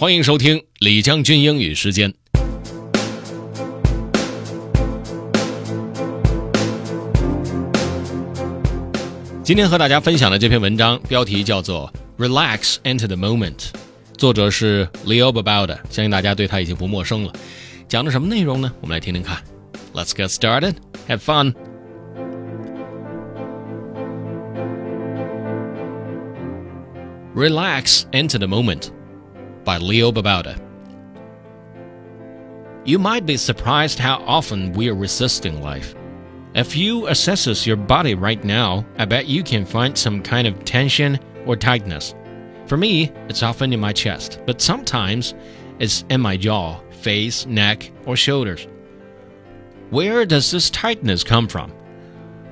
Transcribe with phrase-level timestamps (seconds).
[0.00, 2.14] 欢迎收听李将军英语时间。
[9.42, 11.92] 今天和大家分享的这篇文章标题叫做
[12.24, 13.56] 《Relax into the Moment》，
[14.16, 17.32] 作者是 Leo Babauta，相信大家对他已经不陌生了。
[17.88, 18.70] 讲的什么内容呢？
[18.80, 19.42] 我们来听听看。
[19.92, 20.74] Let's get started.
[21.08, 21.54] Have fun.
[27.34, 28.90] Relax into the Moment
[29.68, 30.58] by Leo Babauta.
[32.86, 35.94] You might be surprised how often we are resisting life.
[36.54, 40.64] If you assesses your body right now, I bet you can find some kind of
[40.64, 42.14] tension or tightness.
[42.64, 45.34] For me, it's often in my chest, but sometimes
[45.78, 48.66] it's in my jaw, face, neck, or shoulders.
[49.90, 51.74] Where does this tightness come from?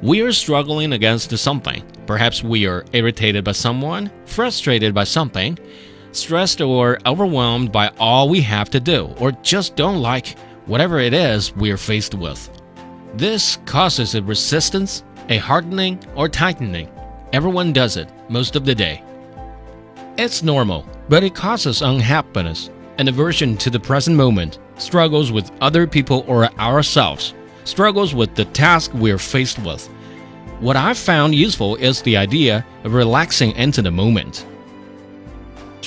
[0.00, 1.82] We are struggling against something.
[2.06, 5.58] Perhaps we are irritated by someone, frustrated by something,
[6.12, 11.12] stressed or overwhelmed by all we have to do, or just don't like whatever it
[11.12, 12.50] is we are faced with.
[13.14, 16.88] This causes a resistance, a hardening, or tightening.
[17.32, 19.02] Everyone does it most of the day.
[20.16, 25.86] It's normal, but it causes unhappiness, an aversion to the present moment, struggles with other
[25.86, 29.86] people or ourselves, struggles with the task we're faced with.
[30.60, 34.46] What I've found useful is the idea of relaxing into the moment.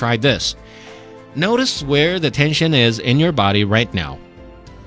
[0.00, 0.56] Try this.
[1.34, 4.18] Notice where the tension is in your body right now.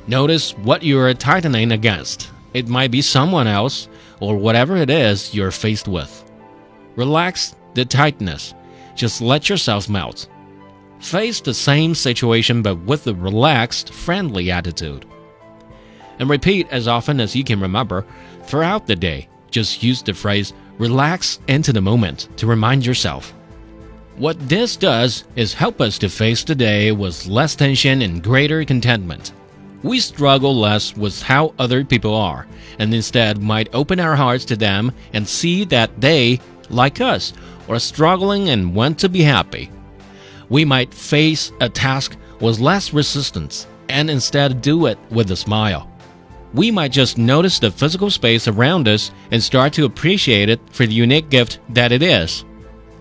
[0.08, 2.32] Notice what you're tightening against.
[2.56, 3.88] It might be someone else
[4.20, 6.12] or whatever it is you're faced with.
[6.96, 8.56] Relax the tightness.
[8.96, 10.28] Just let yourself melt.
[10.98, 15.06] Face the same situation but with a relaxed, friendly attitude.
[16.18, 18.04] And repeat as often as you can remember
[18.46, 19.30] throughout the day.
[19.52, 23.32] Just use the phrase relax into the moment to remind yourself.
[24.18, 28.64] What this does is help us to face the day with less tension and greater
[28.64, 29.34] contentment.
[29.82, 32.46] We struggle less with how other people are,
[32.78, 37.34] and instead might open our hearts to them and see that they, like us,
[37.68, 39.72] are struggling and want to be happy.
[40.48, 45.90] We might face a task with less resistance and instead do it with a smile.
[46.54, 50.86] We might just notice the physical space around us and start to appreciate it for
[50.86, 52.46] the unique gift that it is.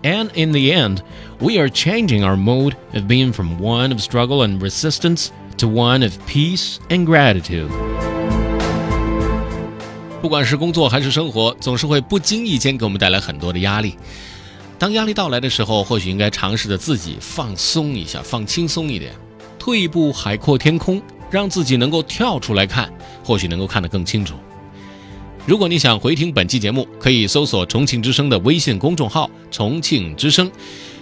[0.03, 0.97] And in the end,
[1.39, 6.03] we are changing our mode of being from one of struggle and resistance to one
[6.03, 7.69] of peace and gratitude.
[10.21, 13.95] 不管是工作还是生活，总是会不经意间给我们带来很多的压力。
[14.77, 19.13] 当压力到来的时候，或许应该尝试着自己放松一下，放轻松一点，
[19.57, 22.91] 退一步海阔天空，让自己能够跳出来看，
[23.23, 24.35] 或许能够看得更清楚。
[25.45, 30.49] 如果你想回听本期节目，可以搜索重庆之声的微信公众号“重庆之声”，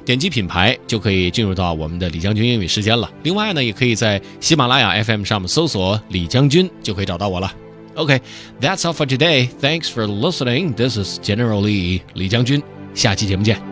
[0.03, 3.07] 点击品牌就可以进入到我们的李将军英语时间了。
[3.21, 7.53] 另外呢，也可以在喜马拉雅 FM 上面搜索“李将军”，就可以找到我了。
[7.93, 9.47] OK，that's all for today.
[9.61, 10.73] Thanks for listening.
[10.73, 12.63] This is General Lee 李将军。
[12.95, 13.70] 下期节目见。